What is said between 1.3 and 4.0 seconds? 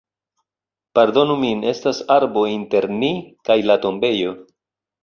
min, estas arbo inter ni kaj la